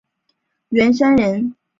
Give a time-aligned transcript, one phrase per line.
[0.69, 1.53] 袁彬人。